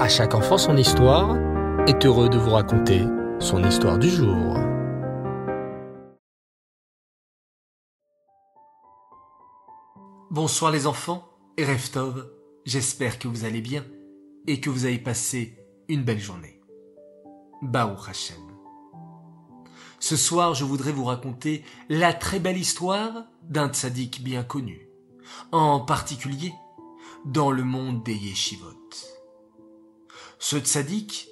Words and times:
À 0.00 0.08
chaque 0.08 0.34
enfant 0.34 0.56
son 0.56 0.78
histoire 0.78 1.36
est 1.86 2.06
heureux 2.06 2.30
de 2.30 2.38
vous 2.38 2.52
raconter 2.52 3.02
son 3.38 3.62
histoire 3.62 3.98
du 3.98 4.08
jour. 4.08 4.56
Bonsoir 10.30 10.72
les 10.72 10.86
enfants 10.86 11.28
et 11.58 11.66
Reftov, 11.66 12.30
j'espère 12.64 13.18
que 13.18 13.28
vous 13.28 13.44
allez 13.44 13.60
bien 13.60 13.84
et 14.46 14.58
que 14.58 14.70
vous 14.70 14.86
avez 14.86 14.98
passé 14.98 15.58
une 15.90 16.02
belle 16.02 16.18
journée. 16.18 16.62
Baou 17.60 17.94
Hashem. 18.08 18.40
Ce 19.98 20.16
soir, 20.16 20.54
je 20.54 20.64
voudrais 20.64 20.92
vous 20.92 21.04
raconter 21.04 21.62
la 21.90 22.14
très 22.14 22.40
belle 22.40 22.56
histoire 22.56 23.26
d'un 23.42 23.68
tzaddik 23.68 24.24
bien 24.24 24.44
connu, 24.44 24.88
en 25.52 25.78
particulier 25.80 26.54
dans 27.26 27.50
le 27.50 27.64
monde 27.64 28.02
des 28.02 28.14
yeshivot. 28.14 29.19
Ce 30.42 30.56
tzaddik, 30.56 31.28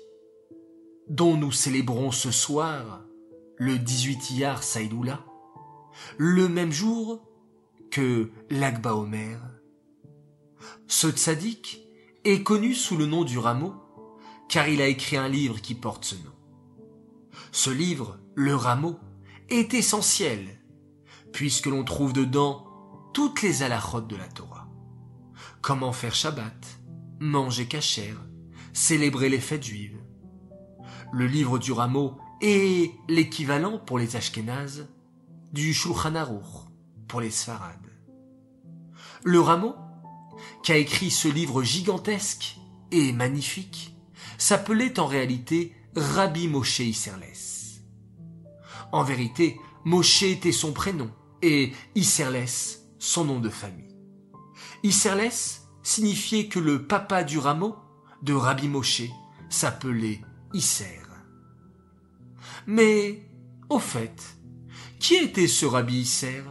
dont 1.09 1.39
nous 1.39 1.51
célébrons 1.51 2.11
ce 2.11 2.31
soir 2.31 3.01
le 3.57 3.79
18 3.79 4.33
Iyar 4.33 4.63
Saïdoula, 4.63 5.25
le 6.19 6.47
même 6.47 6.71
jour 6.71 7.27
que 7.91 8.31
l'Akba 8.51 8.95
Omer. 8.95 9.41
Ce 10.89 11.09
tzaddik 11.09 11.81
est 12.25 12.43
connu 12.43 12.75
sous 12.75 12.99
le 12.99 13.07
nom 13.07 13.25
du 13.25 13.39
rameau, 13.39 13.73
car 14.47 14.69
il 14.69 14.83
a 14.83 14.89
écrit 14.89 15.17
un 15.17 15.29
livre 15.29 15.63
qui 15.63 15.75
porte 15.75 16.05
ce 16.05 16.17
nom. 16.17 16.35
Ce 17.51 17.71
livre, 17.71 18.19
le 18.35 18.55
rameau, 18.55 18.99
est 19.49 19.73
essentiel, 19.73 20.61
puisque 21.33 21.67
l'on 21.67 21.83
trouve 21.83 22.13
dedans 22.13 22.67
toutes 23.15 23.41
les 23.41 23.63
alachotes 23.63 24.07
de 24.07 24.17
la 24.17 24.29
Torah. 24.29 24.69
Comment 25.63 25.93
faire 25.93 26.15
Shabbat, 26.15 26.79
manger 27.21 27.67
kasher, 27.67 28.15
célébrer 28.73 29.29
les 29.29 29.41
fêtes 29.41 29.65
juives. 29.65 29.99
Le 31.13 31.27
livre 31.27 31.59
du 31.59 31.73
rameau 31.73 32.19
est 32.41 32.93
l'équivalent 33.09 33.79
pour 33.79 33.99
les 33.99 34.17
Ashkénazes 34.17 34.89
du 35.53 35.73
Shulchan 35.73 36.15
Aruch 36.15 36.69
pour 37.07 37.21
les 37.21 37.31
Sfarades. 37.31 37.91
Le 39.25 39.41
rameau, 39.41 39.75
qui 40.63 40.73
a 40.73 40.77
écrit 40.77 41.11
ce 41.11 41.29
livre 41.29 41.63
gigantesque 41.63 42.59
et 42.91 43.13
magnifique, 43.13 43.97
s'appelait 44.37 45.01
en 45.01 45.07
réalité 45.07 45.75
Rabbi 45.97 46.49
Moshe 46.49 46.81
Isserles. 46.81 47.25
En 48.93 49.03
vérité, 49.03 49.59
Moshe 49.85 50.23
était 50.23 50.53
son 50.53 50.73
prénom 50.73 51.11
et 51.43 51.73
Isserles 51.95 52.47
son 52.99 53.25
nom 53.25 53.41
de 53.41 53.49
famille. 53.49 53.97
Isserles 54.83 55.31
signifiait 55.83 56.49
que 56.49 56.59
le 56.59 56.87
papa 56.87 57.25
du 57.25 57.39
rameau 57.39 57.77
de 58.23 58.33
Rabbi 58.33 58.69
Moshe 58.69 59.03
s'appelait 59.49 60.21
Isser. 60.53 61.03
Mais, 62.67 63.23
au 63.69 63.79
fait, 63.79 64.39
qui 64.99 65.15
était 65.15 65.47
ce 65.47 65.67
Rabbi 65.67 66.01
Isser? 66.01 66.43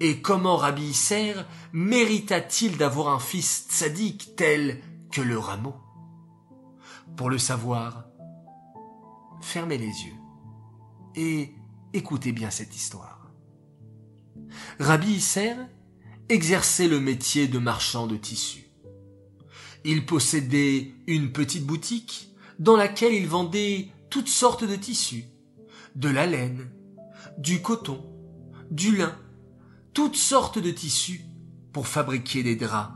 Et 0.00 0.20
comment 0.20 0.56
Rabbi 0.56 0.82
Isser 0.82 1.34
mérita-t-il 1.72 2.76
d'avoir 2.76 3.08
un 3.08 3.18
fils 3.18 3.66
tzaddik 3.68 4.34
tel 4.36 4.80
que 5.10 5.20
le 5.20 5.38
rameau? 5.38 5.74
Pour 7.16 7.30
le 7.30 7.38
savoir, 7.38 8.04
fermez 9.40 9.78
les 9.78 9.86
yeux 9.86 10.16
et 11.14 11.54
écoutez 11.92 12.32
bien 12.32 12.50
cette 12.50 12.74
histoire. 12.74 13.30
Rabbi 14.78 15.12
Isser 15.12 15.54
exerçait 16.28 16.88
le 16.88 17.00
métier 17.00 17.48
de 17.48 17.58
marchand 17.58 18.06
de 18.06 18.16
tissus. 18.16 18.61
Il 19.84 20.06
possédait 20.06 20.92
une 21.06 21.32
petite 21.32 21.66
boutique 21.66 22.30
dans 22.58 22.76
laquelle 22.76 23.14
il 23.14 23.26
vendait 23.26 23.88
toutes 24.10 24.28
sortes 24.28 24.64
de 24.64 24.76
tissus, 24.76 25.24
de 25.96 26.08
la 26.08 26.26
laine, 26.26 26.70
du 27.38 27.62
coton, 27.62 28.04
du 28.70 28.96
lin, 28.96 29.16
toutes 29.92 30.16
sortes 30.16 30.58
de 30.58 30.70
tissus 30.70 31.22
pour 31.72 31.88
fabriquer 31.88 32.42
des 32.42 32.56
draps, 32.56 32.94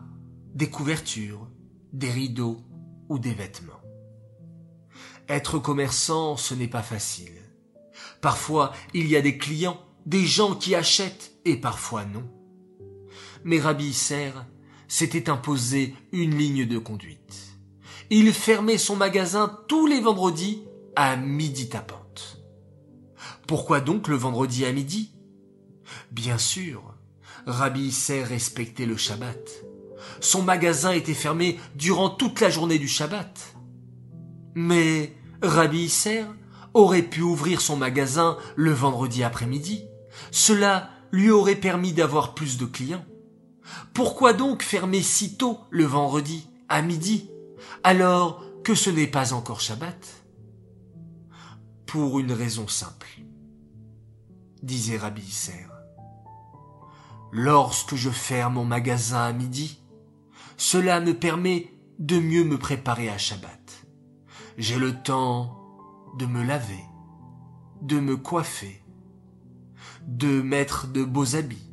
des 0.55 0.71
couvertures, 0.71 1.49
des 1.93 2.10
rideaux 2.10 2.60
ou 3.09 3.19
des 3.19 3.34
vêtements. 3.34 3.72
Être 5.28 5.59
commerçant, 5.59 6.37
ce 6.37 6.55
n'est 6.55 6.69
pas 6.69 6.83
facile. 6.83 7.43
Parfois, 8.21 8.72
il 8.94 9.09
y 9.09 9.16
a 9.16 9.22
des 9.22 9.39
clients, 9.39 9.81
des 10.05 10.25
gens 10.25 10.55
qui 10.55 10.75
achètent, 10.75 11.33
et 11.44 11.56
parfois 11.56 12.05
non. 12.05 12.28
Mais 13.44 13.59
Rabbi 13.59 13.87
Isser 13.87 14.33
s'était 14.88 15.30
imposé 15.30 15.94
une 16.12 16.36
ligne 16.36 16.66
de 16.66 16.78
conduite. 16.78 17.56
Il 18.10 18.32
fermait 18.32 18.78
son 18.78 18.97
magasin 18.97 19.58
tous 19.69 19.86
les 19.86 20.00
vendredis 20.00 20.62
à 20.94 21.16
midi 21.16 21.69
tapante. 21.69 22.38
Pourquoi 23.47 23.80
donc 23.80 24.08
le 24.08 24.16
vendredi 24.16 24.64
à 24.64 24.72
midi? 24.72 25.12
Bien 26.10 26.38
sûr, 26.38 26.94
Rabbi 27.47 27.82
Isser 27.82 28.22
respectait 28.22 28.86
le 28.86 28.97
Shabbat. 28.97 29.50
Son 30.20 30.42
magasin 30.42 30.92
était 30.92 31.14
fermé 31.14 31.58
durant 31.74 32.10
toute 32.10 32.41
la 32.41 32.50
journée 32.50 32.78
du 32.78 32.88
Shabbat. 32.88 33.54
Mais 34.54 35.12
Rabbi 35.42 35.84
Isser 35.84 36.24
aurait 36.74 37.03
pu 37.03 37.22
ouvrir 37.22 37.60
son 37.60 37.76
magasin 37.76 38.36
le 38.54 38.72
vendredi 38.72 39.22
après-midi. 39.22 39.84
Cela 40.30 40.91
lui 41.12 41.30
aurait 41.30 41.56
permis 41.56 41.92
d'avoir 41.92 42.34
plus 42.34 42.58
de 42.58 42.66
clients. 42.66 43.04
Pourquoi 43.94 44.32
donc 44.32 44.62
fermer 44.62 45.03
si 45.03 45.37
tôt 45.37 45.60
le 45.71 45.84
vendredi, 45.84 46.49
à 46.69 46.82
midi, 46.82 47.31
alors 47.82 48.43
que 48.65 48.75
ce 48.75 48.91
n'est 48.91 49.06
pas 49.06 49.32
encore 49.32 49.60
Shabbat? 49.60 50.25
Pour 51.87 52.19
une 52.19 52.32
raison 52.32 52.69
simple, 52.69 53.21
disait 54.62 54.99
Rabbi 54.99 55.22
Isser. 55.22 55.66
Lorsque 57.32 57.94
je 57.94 58.10
ferme 58.10 58.54
mon 58.54 58.65
magasin 58.65 59.22
à 59.22 59.32
midi, 59.32 59.81
cela 60.56 61.00
me 61.00 61.15
permet 61.15 61.71
de 61.98 62.19
mieux 62.19 62.44
me 62.44 62.59
préparer 62.59 63.09
à 63.09 63.19
Shabbat. 63.19 63.87
J'ai 64.59 64.78
le 64.78 64.94
temps 64.94 65.56
de 66.19 66.27
me 66.27 66.43
laver, 66.43 66.84
de 67.83 68.00
me 68.00 68.16
coiffer, 68.16 68.83
de 70.06 70.41
mettre 70.41 70.87
de 70.87 71.04
beaux 71.04 71.37
habits, 71.37 71.66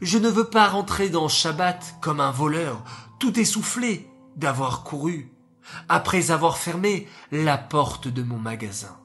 je 0.00 0.18
ne 0.18 0.28
veux 0.28 0.48
pas 0.48 0.68
rentrer 0.68 1.08
dans 1.08 1.28
Shabbat 1.28 1.96
comme 2.00 2.20
un 2.20 2.30
voleur, 2.30 2.82
tout 3.18 3.38
essoufflé 3.38 4.08
d'avoir 4.36 4.84
couru, 4.84 5.32
après 5.88 6.30
avoir 6.30 6.58
fermé 6.58 7.08
la 7.32 7.58
porte 7.58 8.08
de 8.08 8.22
mon 8.22 8.38
magasin. 8.38 8.96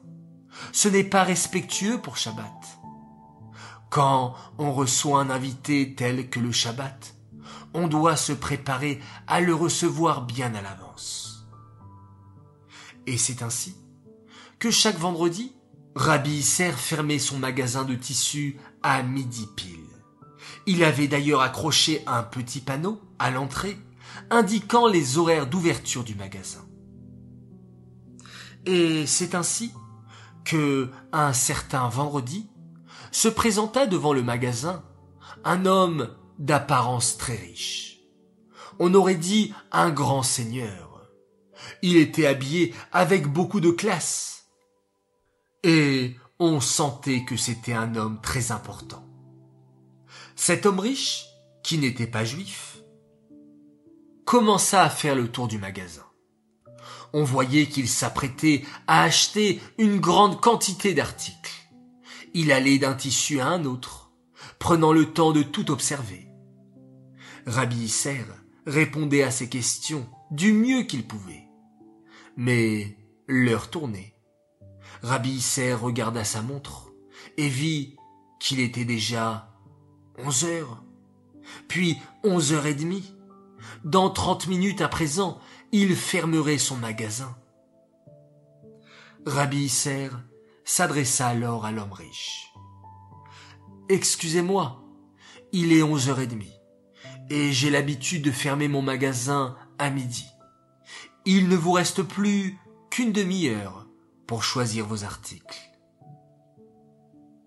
Ce 0.72 0.88
n'est 0.88 1.04
pas 1.04 1.24
respectueux 1.24 1.98
pour 1.98 2.16
Shabbat. 2.16 2.78
Quand 3.90 4.34
on 4.58 4.72
reçoit 4.72 5.20
un 5.20 5.30
invité 5.30 5.94
tel 5.94 6.28
que 6.30 6.40
le 6.40 6.52
Shabbat, 6.52 7.14
on 7.74 7.88
doit 7.88 8.16
se 8.16 8.32
préparer 8.32 9.00
à 9.26 9.40
le 9.40 9.54
recevoir 9.54 10.22
bien 10.22 10.54
à 10.54 10.62
l'avance. 10.62 11.46
Et 13.06 13.18
c'est 13.18 13.42
ainsi 13.42 13.76
que 14.58 14.70
chaque 14.70 14.98
vendredi, 14.98 15.52
Rabbi 15.94 16.30
Isser 16.30 16.72
fermait 16.72 17.18
son 17.18 17.38
magasin 17.38 17.84
de 17.84 17.94
tissus 17.94 18.58
à 18.82 19.02
midi 19.02 19.48
pile. 19.56 19.81
Il 20.66 20.84
avait 20.84 21.08
d'ailleurs 21.08 21.40
accroché 21.40 22.02
un 22.06 22.22
petit 22.22 22.60
panneau 22.60 23.00
à 23.18 23.30
l'entrée 23.30 23.76
indiquant 24.30 24.86
les 24.86 25.18
horaires 25.18 25.46
d'ouverture 25.46 26.04
du 26.04 26.14
magasin. 26.14 26.64
Et 28.66 29.06
c'est 29.06 29.34
ainsi 29.34 29.72
que, 30.44 30.90
un 31.12 31.32
certain 31.32 31.88
vendredi, 31.88 32.48
se 33.10 33.28
présenta 33.28 33.86
devant 33.86 34.12
le 34.12 34.22
magasin 34.22 34.84
un 35.44 35.66
homme 35.66 36.08
d'apparence 36.38 37.18
très 37.18 37.36
riche. 37.36 37.98
On 38.78 38.94
aurait 38.94 39.16
dit 39.16 39.52
un 39.70 39.90
grand 39.90 40.22
seigneur. 40.22 41.08
Il 41.82 41.96
était 41.96 42.26
habillé 42.26 42.74
avec 42.92 43.26
beaucoup 43.26 43.60
de 43.60 43.70
classe. 43.70 44.46
Et 45.62 46.16
on 46.38 46.60
sentait 46.60 47.24
que 47.24 47.36
c'était 47.36 47.72
un 47.72 47.94
homme 47.94 48.20
très 48.20 48.50
important. 48.50 49.11
Cet 50.44 50.66
homme 50.66 50.80
riche, 50.80 51.28
qui 51.62 51.78
n'était 51.78 52.08
pas 52.08 52.24
juif, 52.24 52.78
commença 54.24 54.82
à 54.82 54.90
faire 54.90 55.14
le 55.14 55.30
tour 55.30 55.46
du 55.46 55.56
magasin. 55.56 56.04
On 57.12 57.22
voyait 57.22 57.66
qu'il 57.66 57.88
s'apprêtait 57.88 58.64
à 58.88 59.04
acheter 59.04 59.60
une 59.78 60.00
grande 60.00 60.40
quantité 60.40 60.94
d'articles. 60.94 61.70
Il 62.34 62.50
allait 62.50 62.80
d'un 62.80 62.94
tissu 62.94 63.38
à 63.38 63.46
un 63.46 63.64
autre, 63.64 64.10
prenant 64.58 64.92
le 64.92 65.12
temps 65.12 65.30
de 65.30 65.44
tout 65.44 65.70
observer. 65.70 66.26
Rabbi 67.46 67.76
Isser 67.76 68.24
répondait 68.66 69.22
à 69.22 69.30
ses 69.30 69.48
questions 69.48 70.08
du 70.32 70.52
mieux 70.52 70.82
qu'il 70.82 71.06
pouvait. 71.06 71.46
Mais 72.36 72.96
l'heure 73.28 73.70
tournait. 73.70 74.16
Rabbi 75.02 75.30
Isser 75.30 75.72
regarda 75.74 76.24
sa 76.24 76.42
montre 76.42 76.90
et 77.36 77.48
vit 77.48 77.94
qu'il 78.40 78.58
était 78.58 78.84
déjà 78.84 79.51
onze 80.18 80.44
heures, 80.44 80.82
puis 81.68 81.98
onze 82.24 82.52
heures 82.52 82.66
et 82.66 82.74
demie, 82.74 83.14
Dans 83.84 84.10
trente 84.10 84.46
minutes 84.46 84.80
à 84.80 84.88
présent, 84.88 85.38
il 85.72 85.96
fermerait 85.96 86.58
son 86.58 86.76
magasin. 86.76 87.36
Rabbi 89.26 89.64
Isser 89.64 90.10
s'adressa 90.64 91.28
alors 91.28 91.64
à 91.64 91.72
l'homme 91.72 91.92
riche. 91.92 92.52
Excusez-moi, 93.88 94.82
il 95.52 95.72
est 95.72 95.82
onze 95.82 96.08
heures 96.08 96.20
et 96.20 96.26
demie, 96.26 96.54
et 97.28 97.52
j'ai 97.52 97.70
l'habitude 97.70 98.22
de 98.22 98.30
fermer 98.30 98.68
mon 98.68 98.82
magasin 98.82 99.56
à 99.78 99.90
midi. 99.90 100.26
Il 101.24 101.48
ne 101.48 101.56
vous 101.56 101.72
reste 101.72 102.02
plus 102.02 102.58
qu'une 102.90 103.12
demi-heure 103.12 103.86
pour 104.26 104.44
choisir 104.44 104.86
vos 104.86 105.04
articles. 105.04 105.60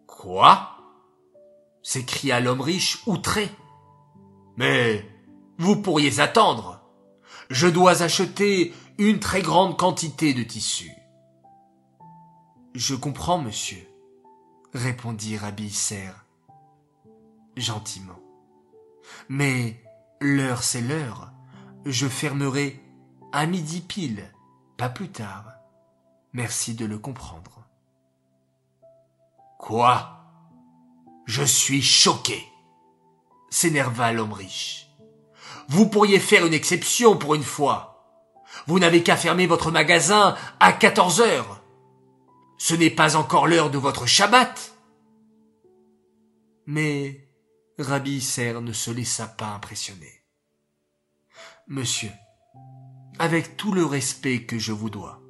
Quoi? 0.08 0.75
S'écria 1.86 2.40
l'homme 2.40 2.62
riche 2.62 3.04
outré. 3.06 3.48
Mais 4.58 5.08
vous 5.60 5.76
pourriez 5.76 6.20
attendre. 6.20 6.82
Je 7.52 7.68
dois 7.68 8.02
acheter 8.02 8.74
une 8.98 9.20
très 9.20 9.44
grande 9.44 9.78
quantité 9.78 10.34
de 10.34 10.42
tissus. 10.42 10.92
Je 12.74 12.96
comprends, 12.96 13.38
monsieur, 13.38 13.88
répondit 14.74 15.38
Rabbi 15.38 15.70
Serre, 15.70 16.26
gentiment. 17.56 18.20
Mais 19.30 19.80
l'heure 20.20 20.64
c'est 20.64 20.82
l'heure. 20.82 21.32
Je 21.86 22.08
fermerai 22.08 22.82
à 23.32 23.46
midi 23.46 23.82
pile, 23.82 24.34
pas 24.76 24.90
plus 24.90 25.12
tard. 25.12 25.54
Merci 26.34 26.74
de 26.74 26.86
le 26.88 26.98
comprendre. 26.98 27.64
Quoi? 29.60 30.15
Je 31.26 31.44
suis 31.44 31.82
choqué, 31.82 32.46
s'énerva 33.50 34.12
l'homme 34.12 34.34
riche. 34.34 34.88
Vous 35.68 35.88
pourriez 35.88 36.20
faire 36.20 36.46
une 36.46 36.54
exception 36.54 37.18
pour 37.18 37.34
une 37.36 37.44
fois. 37.44 37.92
Vous 38.68 38.80
n'avez 38.80 39.04
qu'à 39.04 39.18
fermer 39.18 39.48
votre 39.48 39.72
magasin 39.72 40.36
à 40.60 40.72
14 40.72 41.22
heures. 41.22 41.62
Ce 42.58 42.74
n'est 42.74 42.92
pas 42.92 43.16
encore 43.16 43.48
l'heure 43.48 43.72
de 43.72 43.78
votre 43.78 44.06
Shabbat. 44.06 44.76
Mais 46.68 47.28
Rabbi 47.78 48.18
Isser 48.18 48.54
ne 48.62 48.74
se 48.74 48.92
laissa 48.92 49.28
pas 49.28 49.48
impressionner. 49.48 50.24
Monsieur, 51.68 52.12
avec 53.18 53.58
tout 53.58 53.72
le 53.72 53.86
respect 53.86 54.46
que 54.46 54.60
je 54.60 54.72
vous 54.72 54.90
dois, 54.90 55.22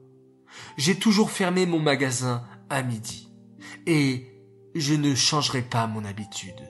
j'ai 0.78 1.00
toujours 1.00 1.32
fermé 1.32 1.66
mon 1.66 1.80
magasin 1.80 2.46
à 2.70 2.82
midi, 2.82 3.30
et 3.86 4.35
je 4.76 4.94
ne 4.94 5.16
changerai 5.16 5.62
pas 5.62 5.88
mon 5.88 6.06
habitude, 6.06 6.62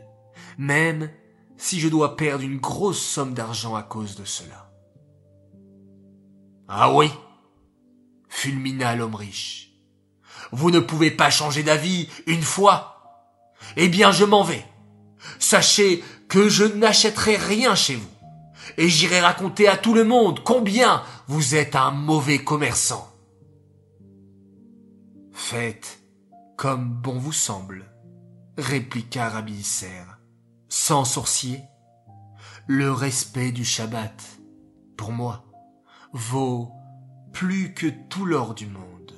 même 0.58 1.10
si 1.58 1.80
je 1.80 1.90
dois 1.90 2.16
perdre 2.16 2.44
une 2.44 2.60
grosse 2.60 3.02
somme 3.02 3.34
d'argent 3.34 3.76
à 3.76 3.84
cause 3.84 4.16
de 4.16 4.26
cela. 4.26 4.72
Ah 6.68 6.94
oui, 6.94 7.12
fulmina 8.30 8.96
l'homme 8.96 9.16
riche. 9.16 9.72
Vous 10.52 10.72
ne 10.72 10.80
pouvez 10.80 11.12
pas 11.12 11.30
changer 11.30 11.64
d'avis 11.64 12.10
une 12.28 12.42
fois. 12.42 12.92
Eh 13.78 13.90
bien, 13.90 14.12
je 14.12 14.26
m'en 14.26 14.44
vais. 14.44 14.66
Sachez 15.40 16.04
que 16.28 16.50
je 16.50 16.66
n'achèterai 16.66 17.38
rien 17.38 17.76
chez 17.76 17.96
vous. 17.96 18.10
Et 18.78 18.90
j'irai 18.90 19.22
raconter 19.22 19.68
à 19.68 19.78
tout 19.78 19.94
le 19.94 20.04
monde 20.04 20.42
combien 20.44 21.04
vous 21.28 21.56
êtes 21.56 21.76
un 21.76 21.92
mauvais 21.92 22.44
commerçant. 22.44 23.10
Faites 25.34 26.00
comme 26.58 26.90
bon 26.90 27.18
vous 27.18 27.34
semble, 27.34 27.86
répliqua 28.58 29.30
Rabbi 29.30 29.54
Isser, 29.54 30.04
sans 30.70 31.06
sourcier. 31.06 31.62
Le 32.68 32.92
respect 32.92 33.52
du 33.52 33.64
Shabbat, 33.64 34.40
pour 34.98 35.12
moi, 35.12 35.46
vaut 36.14 36.72
plus 37.34 37.74
que 37.74 37.88
tout 38.10 38.26
l'or 38.26 38.56
du 38.56 38.66
monde. 38.66 39.14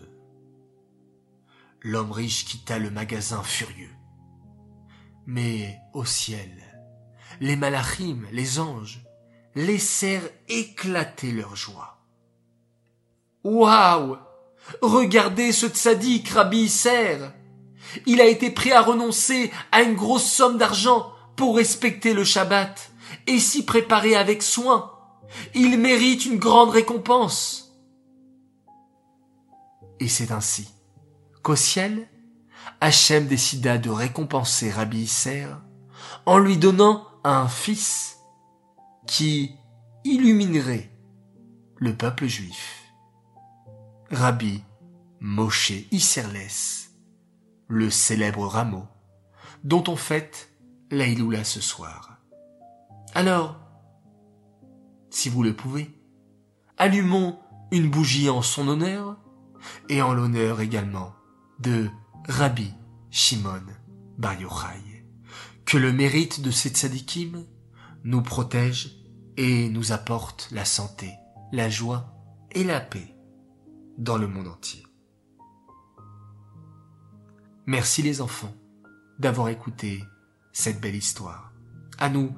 L'homme 1.81 2.11
riche 2.11 2.45
quitta 2.45 2.79
le 2.79 2.89
magasin 2.89 3.43
furieux. 3.43 3.93
Mais 5.25 5.79
au 5.93 6.03
ciel, 6.03 6.51
les 7.39 7.55
malachim, 7.55 8.25
les 8.31 8.59
anges, 8.59 9.05
laissèrent 9.55 10.29
éclater 10.49 11.31
leur 11.31 11.55
joie. 11.55 12.05
Waouh! 13.43 14.17
Regardez 14.81 15.51
ce 15.51 15.67
tzaddik, 15.67 16.29
Rabbi 16.29 16.63
Isser! 16.63 17.19
Il 18.05 18.21
a 18.21 18.25
été 18.25 18.49
prêt 18.49 18.71
à 18.71 18.81
renoncer 18.81 19.51
à 19.71 19.81
une 19.81 19.95
grosse 19.95 20.29
somme 20.29 20.57
d'argent 20.57 21.11
pour 21.35 21.55
respecter 21.55 22.13
le 22.13 22.23
Shabbat 22.23 22.91
et 23.27 23.39
s'y 23.39 23.65
préparer 23.65 24.15
avec 24.15 24.43
soin. 24.43 24.91
Il 25.53 25.77
mérite 25.77 26.25
une 26.25 26.39
grande 26.39 26.69
récompense. 26.69 27.75
Et 29.99 30.07
c'est 30.07 30.31
ainsi 30.31 30.69
qu'au 31.43 31.55
ciel, 31.55 32.07
Hachem 32.81 33.27
décida 33.27 33.77
de 33.77 33.89
récompenser 33.89 34.69
Rabbi 34.69 35.01
Isser 35.01 35.47
en 36.25 36.37
lui 36.37 36.57
donnant 36.57 37.07
un 37.23 37.47
fils 37.47 38.17
qui 39.07 39.55
illuminerait 40.03 40.91
le 41.77 41.95
peuple 41.95 42.27
juif. 42.27 42.83
Rabbi 44.11 44.63
Moshe 45.19 45.73
Isserles, 45.91 46.86
le 47.67 47.89
célèbre 47.89 48.47
rameau, 48.47 48.85
dont 49.63 49.83
on 49.87 49.95
fête 49.95 50.49
l'Aïloula 50.91 51.43
ce 51.43 51.61
soir. 51.61 52.17
Alors, 53.13 53.59
si 55.09 55.29
vous 55.29 55.43
le 55.43 55.53
pouvez, 55.53 55.89
allumons 56.77 57.39
une 57.71 57.89
bougie 57.89 58.29
en 58.29 58.41
son 58.41 58.67
honneur 58.67 59.17
et 59.89 60.01
en 60.01 60.13
l'honneur 60.13 60.61
également 60.61 61.13
de 61.59 61.89
Rabbi 62.27 62.73
Shimon 63.09 63.63
Bar 64.17 64.39
Yochai. 64.39 65.05
Que 65.65 65.77
le 65.77 65.91
mérite 65.91 66.41
de 66.41 66.51
ces 66.51 66.69
tzadikim 66.69 67.45
nous 68.03 68.21
protège 68.21 68.95
et 69.35 69.69
nous 69.69 69.91
apporte 69.91 70.47
la 70.51 70.65
santé, 70.65 71.11
la 71.51 71.69
joie 71.69 72.13
et 72.51 72.63
la 72.63 72.79
paix 72.79 73.15
dans 73.97 74.17
le 74.17 74.27
monde 74.27 74.47
entier. 74.47 74.86
Merci 77.69 78.01
les 78.01 78.21
enfants 78.21 78.55
d'avoir 79.19 79.49
écouté 79.49 80.01
cette 80.53 80.79
belle 80.79 80.95
histoire. 80.95 81.51
À 81.97 82.07
nous 82.07 82.33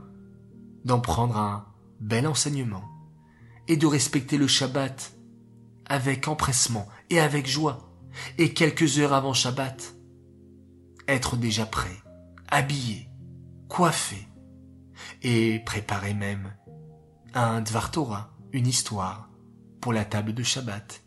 d'en 0.86 1.00
prendre 1.00 1.38
un 1.38 1.68
bel 2.00 2.26
enseignement 2.26 2.84
et 3.68 3.78
de 3.78 3.86
respecter 3.86 4.40
le 4.40 4.48
Shabbat 4.48 5.16
avec 5.86 6.28
empressement 6.28 6.88
et 7.12 7.20
avec 7.20 7.46
joie 7.46 7.94
et 8.40 8.56
quelques 8.56 8.98
heures 8.98 9.14
avant 9.14 9.34
Shabbat, 9.34 9.94
être 11.08 11.38
déjà 11.38 11.68
prêt, 11.68 12.02
habillé, 12.50 13.08
coiffé 13.68 14.28
et 15.22 15.60
préparer 15.60 16.16
même 16.16 16.56
un 17.36 17.62
Dvar 17.62 17.92
Torah, 17.92 18.36
une 18.52 18.66
histoire 18.66 19.30
pour 19.80 19.94
la 19.94 20.06
table 20.06 20.34
de 20.34 20.42
Shabbat 20.42 21.04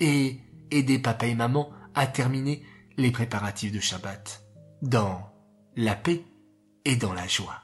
et 0.00 0.40
aider 0.72 0.98
papa 0.98 1.28
et 1.28 1.36
maman 1.36 1.70
à 1.94 2.08
terminer 2.08 2.64
les 2.98 3.12
préparatifs 3.12 3.72
de 3.72 3.78
Shabbat 3.78 4.42
dans 4.82 5.32
la 5.76 5.94
paix 5.94 6.24
et 6.84 6.96
dans 6.96 7.12
la 7.12 7.28
joie. 7.28 7.62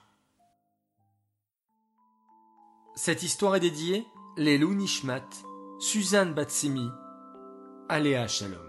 Cette 2.94 3.24
histoire 3.24 3.56
est 3.56 3.60
dédiée 3.60 4.06
les 4.36 4.58
Nishmat, 4.58 5.28
Suzanne 5.80 6.34
Batsimi, 6.34 6.88
Aléa 7.88 8.28
Shalom. 8.28 8.60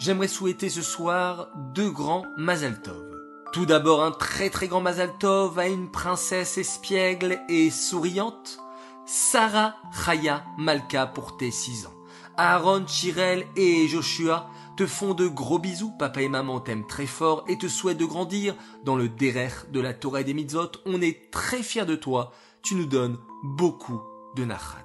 J'aimerais 0.00 0.26
souhaiter 0.26 0.68
ce 0.68 0.82
soir 0.82 1.48
deux 1.74 1.90
grands 1.90 2.24
Mazal 2.36 2.82
Tov. 2.82 3.10
Tout 3.52 3.66
d'abord 3.66 4.02
un 4.02 4.10
très 4.10 4.50
très 4.50 4.66
grand 4.66 4.80
Mazal 4.80 5.16
Tov 5.20 5.60
à 5.60 5.68
une 5.68 5.92
princesse 5.92 6.58
espiègle 6.58 7.40
et 7.48 7.70
souriante, 7.70 8.58
Sarah 9.06 9.76
Chaya 10.04 10.44
Malka 10.58 11.06
pour 11.06 11.36
tes 11.36 11.52
six 11.52 11.86
ans. 11.86 11.94
Aaron, 12.36 12.86
Chirel 12.86 13.46
et 13.56 13.86
Joshua 13.86 14.50
te 14.76 14.86
font 14.86 15.14
de 15.14 15.26
gros 15.26 15.58
bisous, 15.58 15.92
papa 15.98 16.22
et 16.22 16.28
maman 16.28 16.60
t'aiment 16.60 16.86
très 16.86 17.06
fort 17.06 17.44
et 17.48 17.58
te 17.58 17.68
souhaitent 17.68 17.98
de 17.98 18.04
grandir 18.04 18.54
dans 18.84 18.96
le 18.96 19.08
derer 19.08 19.50
de 19.70 19.80
la 19.80 19.94
Torah 19.94 20.22
des 20.22 20.34
mitzvot. 20.34 20.72
On 20.86 21.00
est 21.00 21.30
très 21.30 21.62
fiers 21.62 21.86
de 21.86 21.96
toi, 21.96 22.32
tu 22.62 22.74
nous 22.74 22.86
donnes 22.86 23.18
beaucoup 23.42 24.00
de 24.36 24.44
nachat. 24.44 24.78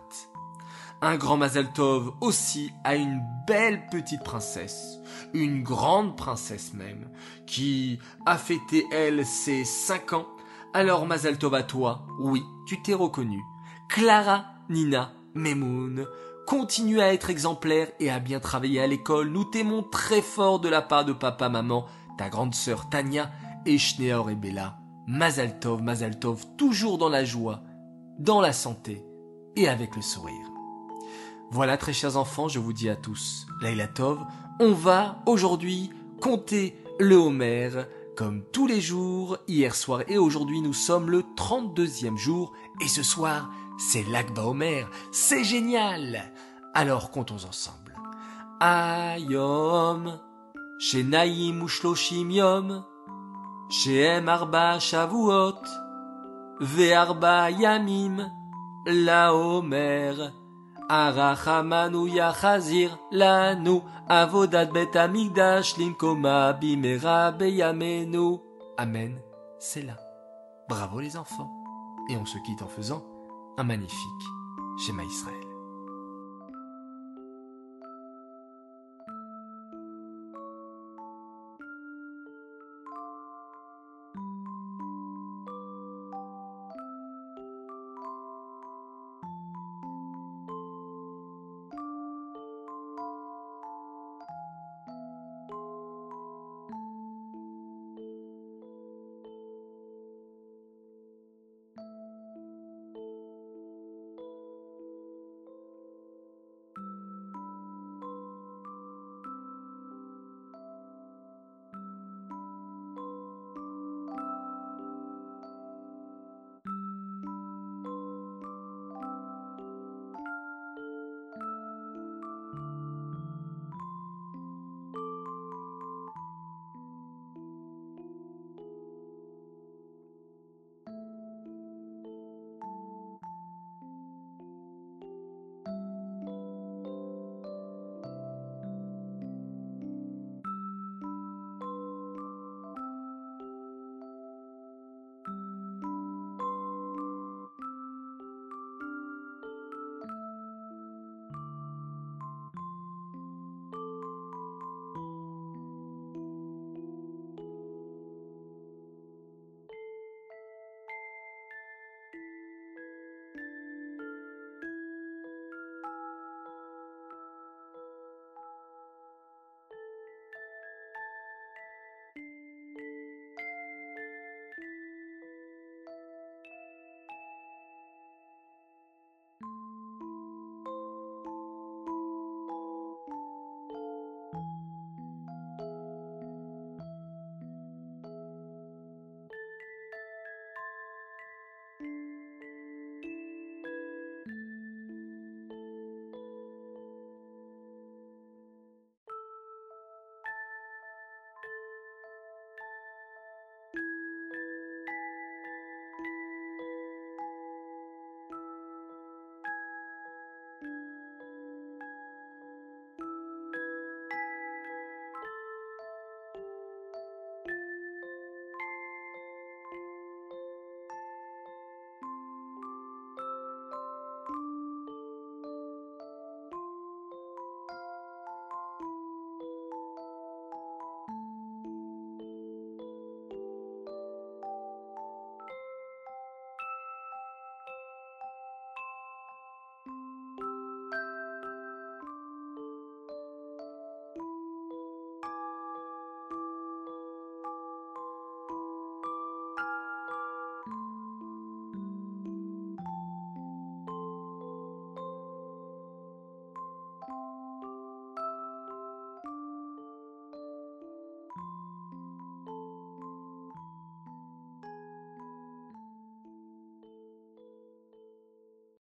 Un 1.02 1.16
grand 1.16 1.38
Mazal 1.38 1.72
Tov 1.74 2.14
aussi 2.22 2.72
à 2.84 2.96
une 2.96 3.22
belle 3.46 3.88
petite 3.92 4.24
princesse, 4.24 4.98
une 5.34 5.62
grande 5.62 6.18
princesse 6.18 6.74
même, 6.74 7.12
qui 7.46 8.00
a 8.26 8.38
fêté 8.38 8.86
elle 8.92 9.24
ses 9.26 9.64
cinq 9.64 10.14
ans. 10.14 10.28
Alors 10.74 11.06
Mazal 11.06 11.38
Tov 11.38 11.54
à 11.54 11.64
toi, 11.64 12.08
oui, 12.20 12.44
tu 12.66 12.82
t'es 12.82 12.96
reconnu. 12.96 13.40
Clara 13.90 14.46
Nina 14.70 15.14
Memoun, 15.36 16.08
continue 16.48 17.02
à 17.02 17.14
être 17.14 17.30
exemplaire 17.30 17.90
et 18.00 18.10
à 18.10 18.20
bien 18.20 18.40
travailler 18.40 18.82
à 18.82 18.88
l'école. 18.88 19.28
Nous 19.28 19.44
t'aimons 19.44 19.84
très 19.84 20.22
fort 20.22 20.60
de 20.60 20.70
la 20.70 20.82
part 20.82 21.04
de 21.04 21.12
papa, 21.12 21.50
maman, 21.50 21.86
ta 22.18 22.30
grande 22.30 22.56
sœur 22.56 22.90
Tania 22.90 23.30
et 23.66 23.78
Schneor 23.78 24.30
et 24.30 24.36
Bella. 24.36 24.78
Mazaltov, 25.08 25.82
Mazaltov, 25.82 26.46
toujours 26.58 26.98
dans 26.98 27.10
la 27.10 27.26
joie 27.26 27.62
dans 28.18 28.40
la 28.40 28.54
santé 28.54 29.04
et 29.58 29.68
avec 29.68 29.96
le 29.96 30.02
sourire. 30.02 30.48
Voilà, 31.52 31.78
très 31.78 31.94
chers 31.94 32.18
enfants, 32.18 32.48
je 32.48 32.60
vous 32.60 32.74
dis 32.74 32.90
à 32.90 32.96
tous, 32.96 33.46
Laila 33.62 33.88
Tov, 33.88 34.20
on 34.60 34.72
va 34.72 35.22
aujourd'hui 35.26 35.92
compter 36.22 36.78
le 37.00 37.16
Homer, 37.16 37.70
comme 38.16 38.44
tous 38.52 38.68
les 38.68 38.82
jours, 38.82 39.38
hier 39.48 39.76
soir 39.76 40.02
et 40.08 40.18
aujourd'hui 40.18 40.62
nous 40.62 40.74
sommes 40.74 41.10
le 41.10 41.24
32e 41.38 42.18
jour, 42.18 42.54
et 42.82 42.88
ce 42.88 43.04
soir, 43.04 43.50
c'est 43.78 44.04
l'Akba 44.04 44.44
Homer, 44.44 44.86
c'est 45.12 45.44
génial 45.44 46.32
Alors 46.74 47.12
comptons 47.12 47.36
ensemble. 47.36 47.96
Ayom, 48.60 50.20
Shenaim 50.80 51.64
Ushloshim 51.64 52.32
Yom, 52.32 52.84
Shehem 53.70 54.28
Arba 54.28 54.80
Shavuot, 54.80 55.62
Ve'arba 56.60 57.52
Yamim, 57.52 58.32
La 58.88 59.34
Homer, 59.36 60.16
Arachamanu 60.90 62.10
Yachazir, 62.10 62.98
Lanu, 63.12 63.82
Avodat 64.10 64.66
Bet 64.66 64.98
Amigdash, 64.98 65.78
Limkoma 65.78 66.54
Bimera 66.54 67.32
Beyamenu. 67.32 68.40
Amen, 68.78 69.20
c'est 69.60 69.84
là. 69.84 69.98
Bravo 70.68 71.00
les 71.00 71.16
enfants. 71.16 71.52
Et 72.10 72.18
on 72.18 72.26
se 72.26 72.38
quitte 72.40 72.62
en 72.62 72.68
faisant 72.68 73.04
un 73.58 73.64
magnifique 73.64 74.28
schéma 74.78 75.04
Israël. 75.04 75.47